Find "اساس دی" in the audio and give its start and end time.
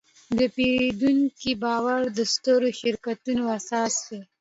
3.57-4.19